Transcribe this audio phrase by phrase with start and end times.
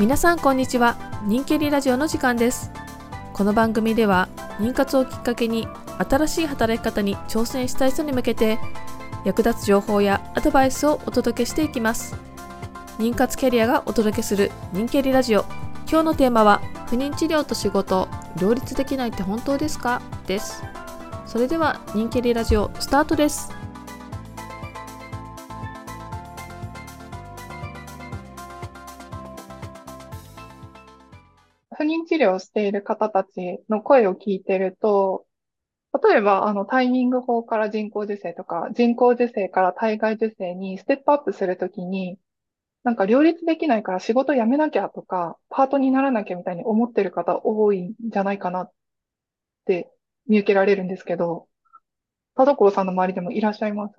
[0.00, 0.96] 皆さんこんにちは。
[1.26, 2.72] 人気リラジオの時間です。
[3.34, 5.68] この番組では妊活をきっかけに
[5.98, 8.58] 新しい働き方に挑戦したい人に向けて
[9.26, 12.16] 役立つ情報やアドバイスをお届けしていきます。
[12.96, 15.44] 妊活キャリアがお届けする人気リラジオ。
[15.86, 18.08] 今日のテーマは不妊治療と仕事。
[18.40, 20.00] 両立できないって本当ですか？
[20.26, 20.62] です。
[21.26, 23.50] それでは人気リラジオスタートです。
[31.80, 35.24] 不妊治療をしている方たちの声を聞いてると、
[36.10, 42.18] 例えば、あの、タイミング法から人工授精とか、人工授精から体外受精にステップアップするときに、
[42.84, 48.72] なんか両立できないから仕事辞めなきゃとか、パートにならなきゃみたいに思ってる方多いんじゃないかなっ
[49.64, 49.90] て
[50.26, 51.48] 見受けられるんですけど、
[52.36, 53.94] 田所さんの周りでもいらっしゃいます？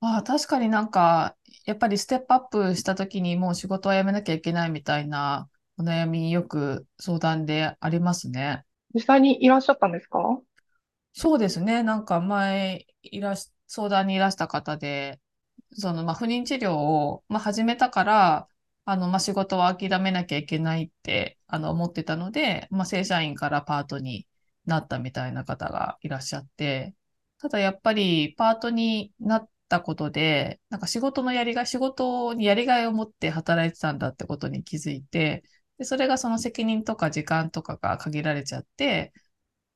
[0.00, 8.64] ああ、確かになんか、やっぱりステップアップした時にもう仕事は辞めなきゃいけないみたいなお悩みよく相談でありますね。
[8.94, 10.40] 実際にいらっしゃったんですか？
[11.12, 11.82] そうですね。
[11.82, 15.20] なんか前いらし、相談にいらした方で、
[15.72, 18.48] その、まあ、不妊治療を、まあ、始めたから、
[18.84, 24.26] あの、まあ、仕事は諦めなきゃいけないって、あの、思ってたので、まあ、正社員からパートに
[24.64, 26.94] なったみたいな方がいらっしゃって、
[27.38, 35.44] ただやっぱりパートになったことで、なんか仕事のやりがい、仕事にやりがいを持って働いてたんだってことに気づいて、
[35.78, 39.12] で、それがその責任とか時間とかが限られちゃって、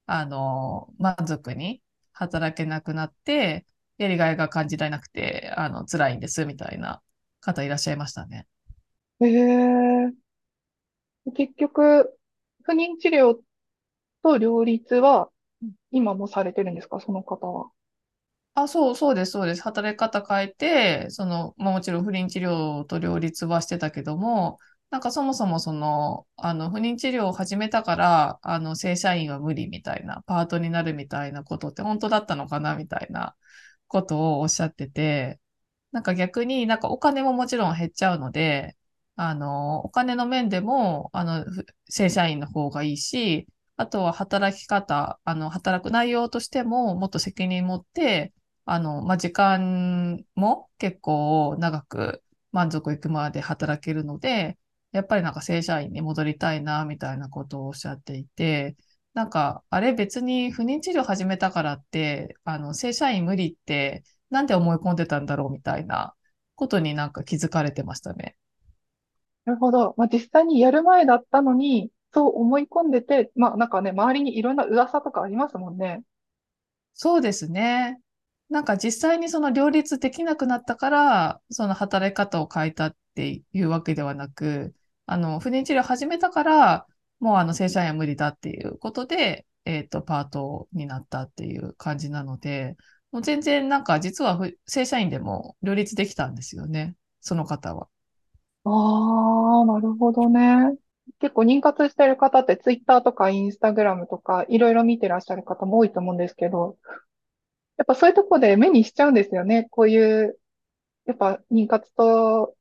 [0.06, 3.66] あの、満足に働けなくなって、
[3.98, 7.02] やりがいが感じられなくて、あの、辛いんです、みたいな
[7.40, 8.48] 方いらっしゃいましたね。
[9.20, 10.30] ええ
[11.34, 12.14] 結局、
[12.64, 13.38] 不妊治療
[14.22, 15.30] と両立は
[15.92, 17.00] 今もされてるんですか？
[17.00, 17.70] その方は。
[18.54, 19.62] あ、そう、そうです、そうです。
[19.62, 24.58] 働き方変えて、その、まあ、もちろん不妊治療と両立はしてたけども、
[24.90, 33.36] なんかそもそもその、あの、不妊治療を始めたから、あの、正社員は無理みたいな、パートになるみたいなことって本当だったのかなみたいな
[33.86, 35.40] ことをおっしゃってて、
[35.92, 38.76] なんか逆になんかお金ももちろん減っちゃうので、
[39.16, 41.44] あの、お金の面でも、あの、
[41.88, 48.32] 正社員の方がいいし、あとは働き方、あの、働く内容としてももっと責任持って、
[48.64, 52.22] あの、まあ、時間も結構長く
[52.52, 54.58] 満足いくまで働けるので、
[54.92, 58.76] やっぱりなんか正社員に戻りたいな、みたいなことをおっしゃっていて、
[59.14, 66.14] なんか、あれ別に不妊治療始めたからって、あの、正社員無理って、なんで思い込んでたんだろうみたいな
[66.54, 68.36] ことになんか気づかれてましたね。
[69.44, 69.94] なるほど。
[69.96, 76.02] まあ、実際にやる前だったのに、そう思い込んでて、まあなんかね、周りにいろんな噂とかありますもんね。
[76.94, 77.98] そうですね。
[78.48, 84.74] なんか実際にその両立できなくなったから、その働き方を変えたっていうわけではなく、
[85.06, 86.86] あの、不妊治療始めたから、
[87.18, 92.76] もうあの、正社員は無理だっていうことで、えっと、パートになったっていう感じなので、
[93.10, 96.94] もう全然なんか実は正社員でも両立できたんですよね。
[97.20, 97.88] その方は。
[98.64, 100.76] ああ、なるほどね。
[101.18, 106.76] 結構妊活してる方ってツイッターとかインスタグラムとかいろいろ見てらっしゃる方も多いと思うんですけど、
[107.78, 109.66] やっぱそういうとこで目にしちゃうんですよね。
[109.70, 110.38] こういう、
[111.06, 112.56] やっぱ妊活と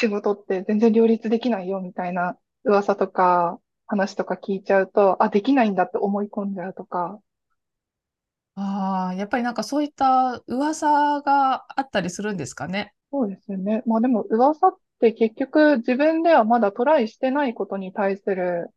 [0.00, 7.20] 仕事って全然両立できないよみたいな噂とか話とか聞いちゃうと、あ、できないんだって思い込んじゃうとか。
[8.54, 12.94] ああ、やっぱりなんかそういった噂があったりするんですかね？
[13.12, 13.82] そうですよね。
[13.86, 18.70] まあでも噂って結局自分ではまだトライしてないことに対する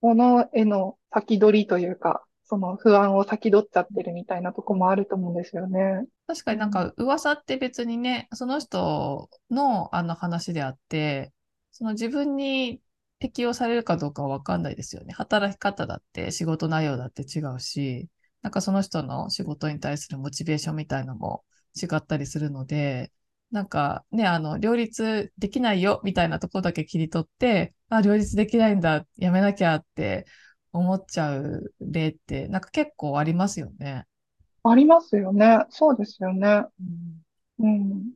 [0.00, 6.04] ものへの先取りというか、その不安を先取っちゃってるみたいなとこもあると思うんですよね。
[6.26, 11.32] 確かになんか噂って別にね、その人のあの話であって、
[11.72, 12.80] その自分に
[13.18, 15.14] 適用されるかどうかはわかんないですよね。
[15.14, 18.08] 働き方だって仕事内容だって違うし、
[18.42, 21.44] なんかその人の仕事に対するモチベーションみたいのも
[21.80, 23.10] 違ったりするので、
[23.50, 30.26] なんかね、あの、両立できないよみたいなところだけ切り取って、あ、両立できないんだ、やめなきゃって
[30.74, 34.06] 思っちゃう例って、なんか結構ありますよね。
[34.62, 35.64] ありますよね。
[35.70, 36.64] そうですよね。
[37.58, 38.14] うん、うん、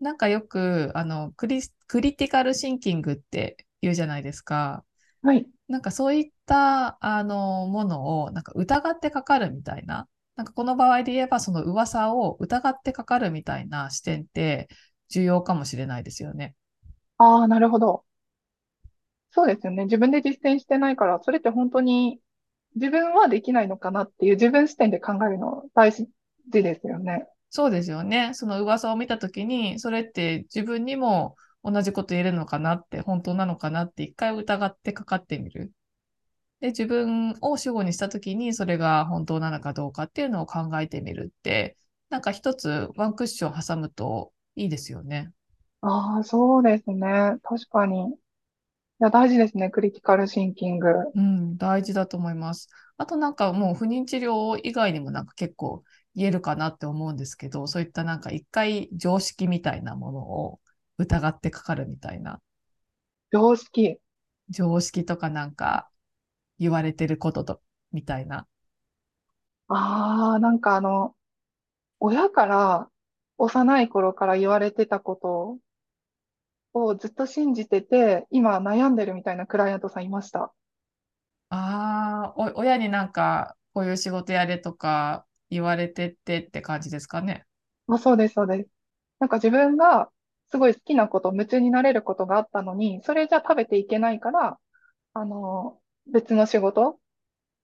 [0.00, 4.84] なんかよく、あの、クリ、クリティカルシンキングって言うじゃないですか。
[5.22, 5.48] はい。
[5.68, 10.08] なんかそういった、あの、ものを、なんか疑ってかかるみたいな。
[10.36, 14.68] なんかこの場合で言えば、その噂を疑ってかかるみたいな視点って
[15.10, 16.56] 重要かもしれないですよね。
[17.18, 18.04] ああ、なるほど。
[19.36, 19.84] そうですよね。
[19.84, 22.20] 自分で実践してないから、それって本当に
[22.74, 26.08] 自分はできないのかなっていう自分視点で考えるの大事
[26.48, 27.28] ですよね。
[27.50, 28.32] そうですよね。
[28.34, 35.72] その噂を見たときに、それって自分にも同じこと言えるのかなって、本当なのかなって一回疑ってかかってみる。
[36.60, 41.76] で、自分を主語にしたときにそれが本当なのかどうかっていうのを考えてみるって、
[42.10, 45.32] なんか一つワンクッション挟むといいですよね。
[45.80, 47.38] ああ、そうですね。
[47.42, 48.18] 確かに。
[49.00, 49.70] いや、大事ですね。
[49.70, 50.88] クリティカルシンキング。
[51.14, 52.68] うん、大事だと思います。
[52.98, 55.82] あとなんかもう不妊治療以外にもなんか結構
[56.14, 60.60] 言えるかなって思うんですけど、そういったなんか一回常識みたいなものを
[60.98, 62.40] 疑ってかかるみたいな。
[63.30, 64.00] 常識。
[64.48, 65.88] 常識とかなんか
[66.58, 67.62] 言われてることと、
[67.92, 68.46] みたいな。
[69.68, 71.14] ああ、なんかあの、
[72.00, 72.90] 親から
[73.38, 75.58] 幼い頃から言われてたこと
[76.84, 80.52] をずっと信じてて、今悩んでるみたいなクライアントさんいました？
[81.48, 87.46] ああ、お、親になんかこういう仕事やれとか言われてってって感じですかね。
[87.88, 88.70] あ、そうです、そうです。
[89.20, 90.10] なんか自分が
[90.50, 94.58] すごい好きなこと、夢中になれることがあったのに、それじゃ食べていけないから、
[95.14, 95.80] あの、
[96.12, 97.00] 別の仕事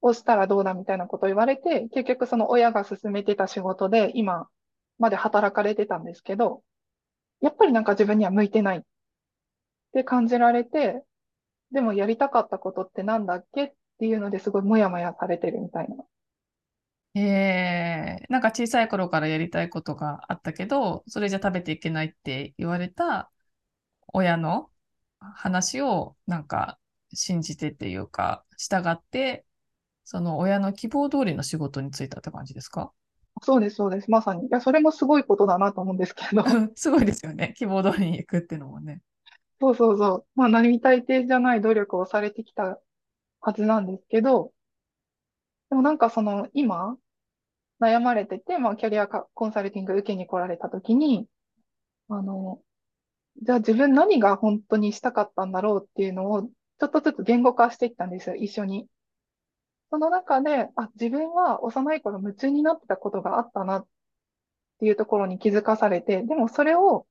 [0.03, 4.49] をしたらどうだみたいなことを言われて、結局その親が勧めてた仕事で今
[4.99, 6.63] まで働かれてたんですけど、
[7.41, 8.83] やっぱりなんか自分には向いてないっ
[9.93, 11.05] て感じられて、
[11.73, 15.97] でもやりたかったことってなんだっけっていうのですごいモヤモヤされてるみたいな。
[17.15, 17.21] え
[18.23, 23.31] えなんか小さい頃からやりたいことがあったけど、それじゃ食べていけないって言われた
[24.09, 24.71] 親の
[25.21, 26.79] 話をなんか
[27.15, 29.47] 信じてっていうか、従って、
[30.05, 32.93] その親の希望通りの仕事に就いたって感じですか？
[33.43, 34.11] そうです、そうです。
[34.11, 34.47] まさに。
[34.47, 36.45] いや、それもすごいことだなと思うんですけど。
[36.77, 37.55] すごいですよね。
[37.57, 39.01] 希望通りに行くっていうのもね。
[39.63, 40.27] そうそうそう。
[40.35, 42.79] まあ、並大抵じゃない努力をされてきた
[43.41, 44.53] はずなんですけど、
[45.71, 46.97] でもなんかその、今、
[47.81, 51.29] 悩まれてて、まあ、キャリアコンサルティング受けに来られた時に、
[52.09, 52.63] あの、
[53.43, 58.89] じゃあ自分何が本当にしたかったんだろうっていうのを、ちょっとずつ言語化していったんですよ、一緒に。
[59.91, 63.87] その中で、あ、自分は幼い頃夢中になってたことがあったなっ
[64.81, 67.07] ていうところに気づかされて、でもそれを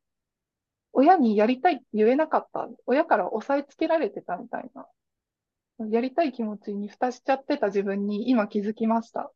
[0.94, 2.68] 親にやりたいって言えなかった。
[2.86, 4.88] 親から押さえつけられてたみたいな。
[5.90, 9.32] やりたい気持ちに蓋しちゃってた自分に今気づきましたっ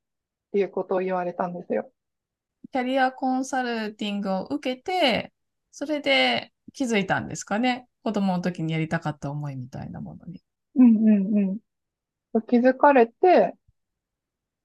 [0.51, 1.91] ていうことを言われたんですよ。
[2.71, 5.31] キャリアコンサルティングを受けて、
[5.71, 7.87] それで気づいたんですかね。
[8.03, 10.41] 子供の時にやりたかった思いみたいなものに。
[10.75, 11.37] うんうん
[12.33, 12.41] うん。
[12.41, 13.55] 気づかれて、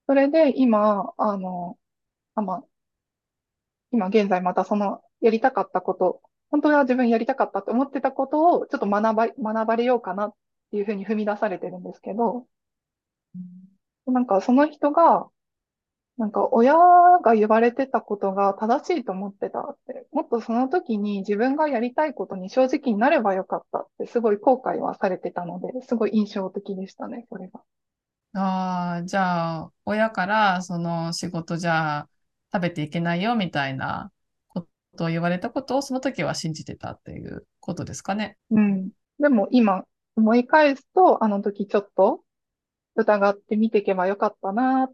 [0.06, 1.78] それで今、あの、
[2.34, 2.64] あ、まあ、
[3.92, 10.34] 今現在またそのやりたかったこと、本当は自分やりたかったって思ってたことをちょっと学ば、学ばれようかなっ
[10.70, 12.46] ていうふうに踏み出されてるんですけど、
[14.06, 15.28] なんかその人が、
[16.18, 16.74] なんか親
[17.24, 27.62] が言われてたことが正しいと思ってたって、もっとその時に自分がやりたいことに正直になればよかったってすごい後悔はされてたので、すごい印象的でしたね、それが。
[28.32, 32.08] ああ、じゃあ、親からその仕事じゃ
[32.52, 34.19] 食べていけないよみたいなこ
[34.96, 38.36] とを言われたことをその時は信じてたっていうことですかね。
[38.50, 38.90] うん。
[39.18, 39.84] でも今
[40.16, 42.22] 思い返すと、あの時ちょっと
[42.96, 44.92] 疑ってみていけばよかったなっ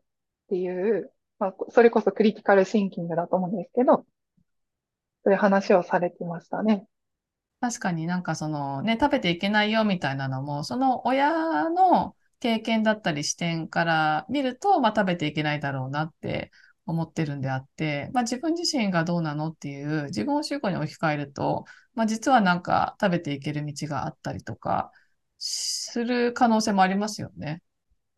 [0.48, 4.04] ていう、まあ、それこそクリティカルシンキングだと思うんですけど、
[5.24, 6.86] そういう話をされてましたね。
[7.60, 16.52] 確かになんかそのね、食べていけないよみたいなのも、その親の経験だったり視点から見ると、まあ食べていけないだろうなって
[16.86, 21.64] 思ってるんであって、まあ自分自身がどうなのっていう自分を主語に置き換えると、
[21.94, 24.92] まあ実はなんか食べていける道があったりとか
[25.38, 27.62] する可能性もありますよね。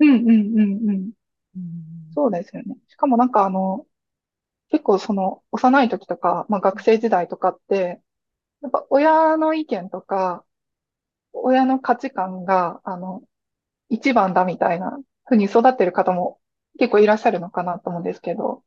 [0.00, 0.28] うんうん
[0.60, 1.12] うんうん。
[1.56, 2.76] うんそうですよね。
[2.88, 3.86] しかもなんかあの、
[4.70, 8.02] 結構その幼い時とか、まあ学生時代とかって、
[8.62, 10.44] やっぱ親の意見とか、
[11.32, 13.22] 親の価値観が、あの、
[13.90, 16.40] 一番だみたいな風に育ってる方も
[16.78, 18.64] 結構いらっしゃるのかなと思うんですけど、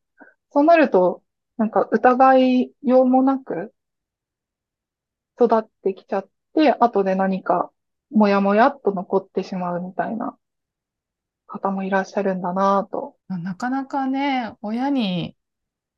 [0.52, 1.24] そうなると、
[1.58, 3.74] なんか疑いようもなく
[5.40, 7.72] 育ってきちゃって、後で何か
[8.12, 10.38] もやもやっと残ってしまうみたいな
[11.48, 13.16] 方もいらっしゃるんだなと。
[13.28, 15.36] なかなかね、親に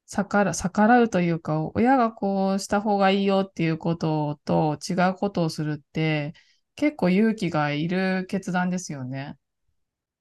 [0.07, 6.33] 逆ら、逆らうというか、親がこうした方がいいよっていうことと違うことをするって、
[6.75, 9.35] 結構勇気がいる決断ですよね。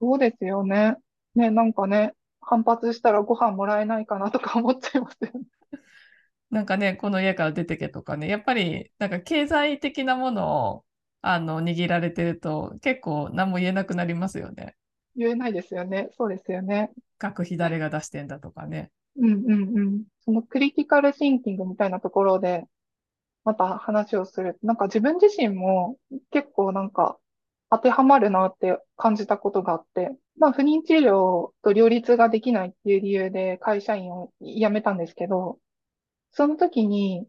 [0.00, 0.96] そうですよね。
[1.34, 5.46] ね、なんかね、反発したらご飯もらえないかなとか思っちゃいますよね。
[6.50, 10.84] なんかね、この家から出てけとかね、やっぱりなんか経済的なものを
[11.22, 14.76] あの握られてると結構何も言えなくなりますよね。
[15.16, 16.08] 言えないですよね。
[16.16, 16.90] そうですよね。
[17.18, 18.90] 学費誰が出してんだとかね。
[19.16, 20.04] うんうんうん。
[20.24, 22.64] そのクリティカルシンキングみたいなところで、
[23.44, 24.58] また話をする。
[24.62, 25.96] なんか自分自身も
[26.30, 27.18] 結構なんか
[27.74, 35.58] 当てはまるなって感じたことがあって、まあ不妊治療と両立ができないっていう理由で会社員を辞めたんですけど、
[36.32, 37.26] その時に、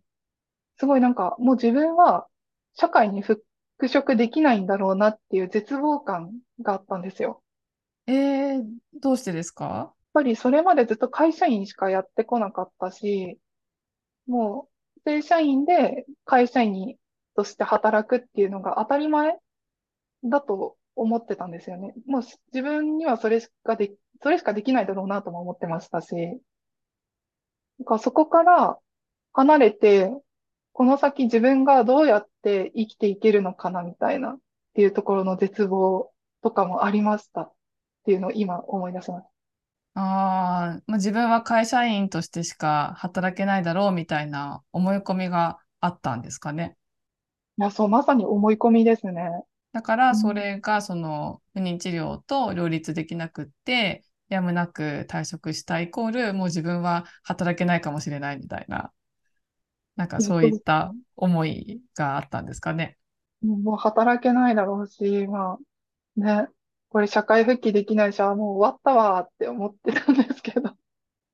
[0.77, 2.27] すごいなんかもう自分は
[2.73, 3.41] 社会に復
[3.87, 7.41] 職できないんだろうなっていう絶望感があったんですよ。
[8.07, 8.63] えー、
[9.01, 9.65] どうしてですか？
[9.65, 13.39] やっぱりそれまでずっと会社員しかやってこなかったし、
[14.27, 16.97] もう正社員で会社員
[17.37, 19.37] として働くっていうのが当たり前
[20.23, 21.93] だと思ってたんですよね。
[22.05, 28.77] もう自分にはそれしかで、それしかできないだろうなとも思ってましたし、なんかそこから
[29.33, 30.11] 離れて、
[30.71, 34.37] この先自分がどうやって生きていけるのかなみたいなっ
[34.73, 36.11] ていうところの絶望
[36.41, 37.53] とかもありましたっ
[38.05, 39.27] ていうのを今思い出します。
[39.95, 46.75] ああ、まあ、自分は会社員としてしか働けないだろうみたいな思い込みがあったんですかね。
[47.59, 49.29] いや、そう、まさに思い込みですね。
[49.73, 58.91] だから、それがその不妊治療と両立できなくって、やむなく退職したイコール、もう自分は働けないかもしれないみたいな、
[59.95, 62.97] なんかそういった思いがあったんですかね。
[63.41, 65.57] もう働けないだろうし、ま
[66.17, 66.47] あ、ね、
[66.89, 70.69] これ社会復帰できないし、あ、もう終わったわって思ってたんですけど。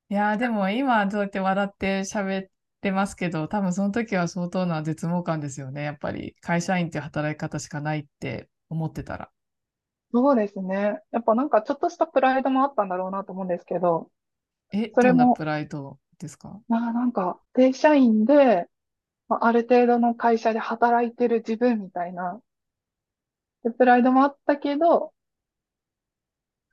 [0.08, 2.48] いやー、でも今どうやって笑って喋っ
[2.80, 5.82] てますけど、多分その時は相当な絶望感ですよね。
[5.82, 9.30] やっぱり会社員っていう働き方しかないって思ってたら。
[10.12, 11.00] そうですね。
[11.12, 14.10] やっぱなんかちょっとしたプライドもあったんだろうなと思うんですけど、
[14.72, 16.60] え、それもどんなプライドですか？
[16.68, 18.66] まあなんか正社員で、
[19.28, 22.40] まあ、ある程度の会社で働いてる自分みたいな、
[23.62, 25.12] でプライドもあったけど、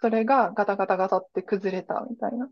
[0.01, 2.49] それがガタガタガタって崩れたみたいな。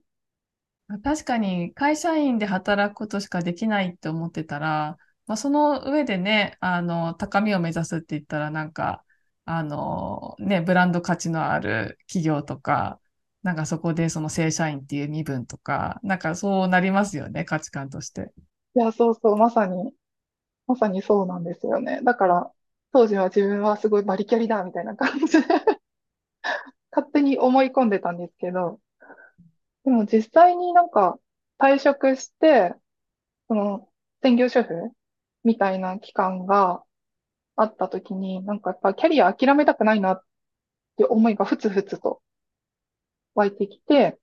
[1.04, 9.04] 確かに会社員で働くことしかできないって思ってたら、まあ、その上でね、あの、高みを目指すって言ったらなんか、
[9.46, 13.00] あの、ね、ブランド価値のある企業とか、
[13.42, 18.32] なんかそこでその正社員っていう身分とか、なんかそうなりますよね、価値観として。
[18.76, 19.92] いや、そうそう、まさに、
[20.68, 22.02] まさにそうなんですよね。
[22.04, 22.52] だから、
[22.94, 25.48] 当時は自分はすごいバリキャリだみたいな感じで
[26.92, 28.80] 勝手に思い込んでたんですけど、
[29.86, 31.20] でも実際になんか
[31.60, 32.74] 退職して、
[33.48, 33.90] その
[34.24, 34.74] 専業主婦
[35.44, 36.84] みたいな期間が
[37.58, 40.24] あった時に、なんかやっぱキャリア諦めたくないなっ
[40.98, 42.22] て思いがふつふつと
[43.36, 44.18] 湧いてきて、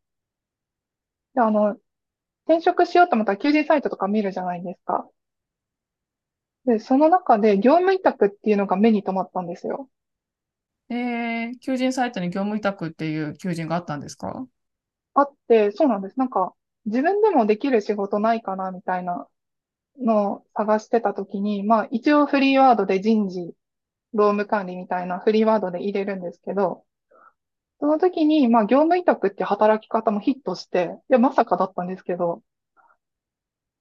[1.34, 1.76] で、あの、
[2.46, 5.08] 転職しようと思ったら求人サイトとか見るじゃないですか。
[6.64, 9.88] で、その中で業務委託っていうのが目に留まったんですよ。
[10.90, 14.46] えー、求人サイトに業務委託っていう求人があったんですか？
[15.14, 16.18] あって、そうなんです。
[16.18, 16.54] なんか、
[16.86, 19.28] 自分でもできる仕事ないかな、みたいな
[19.98, 23.54] のを探してたときに、まあ、一応フリーワードで人事、
[24.14, 26.84] 労務管理みたいなフリーワードで入れるんですけど、
[27.80, 32.42] その時に、まあ、業務委託って働き方もヒットして、いや、まさかだったんですけど、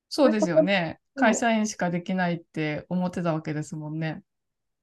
[0.09, 0.99] そうですよね。
[1.15, 4.23] 会社員しかできないって思ってたわけですもんね。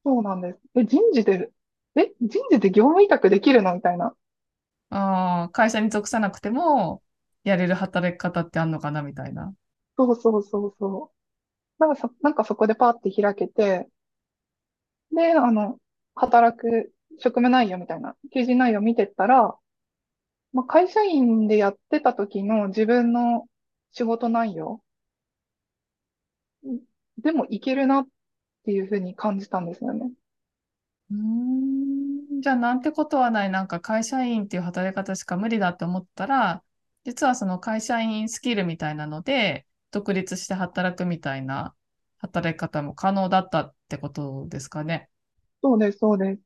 [0.05, 0.59] そうなんです。
[0.75, 1.51] え、人事で、
[1.97, 4.15] え、人事で業務委託できるのみたいな。
[4.91, 7.03] ああ、会社に属さなくても、
[7.45, 9.55] やれる働き方ってあんのかなみたいな。
[9.99, 11.13] そうそうそうそ
[11.79, 11.83] う。
[11.85, 13.89] なんかそ、なんかそこでパーって開けて、
[15.13, 15.79] で、あの、
[16.15, 19.57] 働く職務内容みたいな、求人内容見てったら、
[20.53, 23.47] まあ、会社員でやってた時の自分の
[23.93, 24.83] 仕事内容
[27.19, 28.09] でもいけるなっ
[28.65, 30.11] ていうふうに感じたんですよね。
[31.11, 31.98] うーん、
[32.39, 36.63] じゃあなんてことはない、なんか会社員っていう働き方しか無理だって思ったら、
[37.05, 41.75] 実はその会社員スキルみたいなので、独立して働くみたいな
[42.19, 45.09] 働き方も可能だったってことですかね。
[45.63, 46.43] そうです、そうです。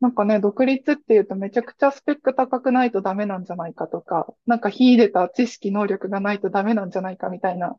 [0.00, 7.76] なんかね、独立っていうとめちゃくちゃスペック高くないとダメなんじゃないかとか、なんか秀でた知識、能力がないとダメなんじゃないかみたいな、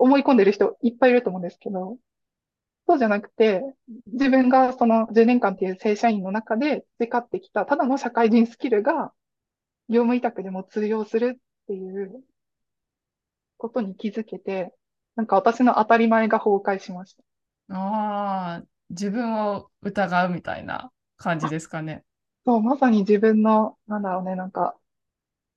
[0.00, 1.98] 思い込んでる人いっぱいいると思うんですけど、
[2.90, 3.62] そうじゃなくて、
[4.12, 9.12] 自分がその10年間っていう正社員の中で培ってきた、ただの社会人スキルが、
[9.88, 12.20] 業務委託でも通用するっていう
[13.58, 14.74] ことに気づけて、
[15.14, 17.22] なんか私の当たり前が崩壊しました。
[17.76, 22.02] ああ、自分を疑うみたいな感じですかね。
[22.44, 24.74] そう、まさに自分の、なんだろうね、なんか、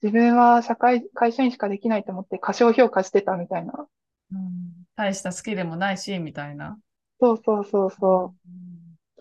[0.03, 3.87] 自分は社会、会社員しかできないと思って過小評価してたみたいな。
[4.33, 6.77] うん、大したスキルもないし、みたいな。
[7.19, 8.49] そうそうそうそう。
[8.49, 8.63] うん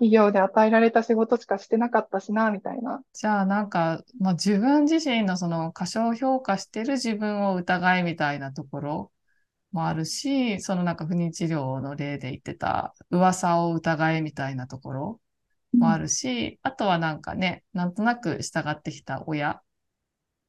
[0.03, 3.03] 企業で与えられた仕事しかしてなかったしな、みたいな。
[3.13, 9.13] じゃあなんか、まあ、自分自身のその過小評価してる自分を疑いみたいなところ
[9.71, 15.21] もあるし、そのなんか不妊治療の例で言ってた噂を疑えみたいなところ
[15.73, 19.63] もあるし、あとはなんかね、なんとなく従ってきた親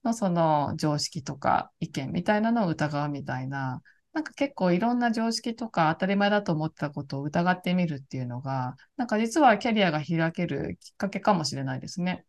[0.04, 12.24] のその常識とか意見みたいなのを疑うみたいな、なんか結構いろんな常識とか当たり前だと思ってたことを疑ってみるっていうのが、なんか実はキャリアが開けるきっかけかもしれないですね。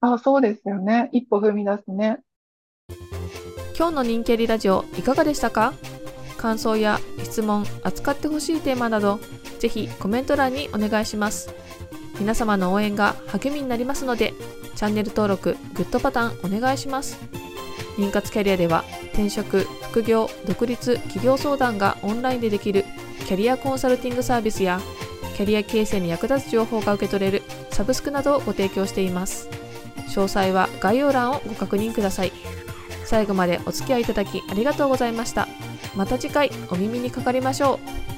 [0.00, 1.08] あ、そうですよね。
[1.12, 2.18] 一歩踏み出すね。
[3.78, 5.72] 今日の人気リラジオいかがでしたか？
[6.36, 9.18] 感想や質問、扱ってほしいテーマなど、
[9.58, 11.54] ぜひコメント欄にお願いします。
[12.20, 14.34] 皆様の応援が励みになりますので、
[14.74, 17.16] チャンネル登録、グッドボタンお願いします。
[17.96, 22.86] 妊活キャリアでは転職、副業、独立、企業相談がオンラインでできる
[23.26, 24.80] キャリアコンサルティングサービスや
[25.36, 29.50] キャリア形成に役立つ情報が受け取れるサブスクなどをご提供しています。
[30.08, 32.32] 詳細は概要欄をご確認ください。
[33.04, 35.46] 最後までお付き合いいただきありがとうございました。
[35.94, 38.11] また次回お耳にかかりましょう。